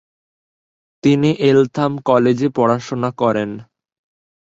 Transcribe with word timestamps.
তিনি 1.03 1.29
এলথাম 1.49 1.91
কলেজে 2.05 2.47
পড়াশোনা 2.49 3.09
করেন। 3.17 3.49